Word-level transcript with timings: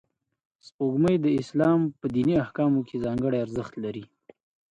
سپوږمۍ 0.65 1.15
د 1.21 1.27
اسلام 1.41 1.79
په 1.99 2.05
دیني 2.13 2.35
احکامو 2.43 2.81
کې 2.87 3.01
ځانګړی 3.05 3.37
ارزښت 3.45 3.73
لري 3.83 4.05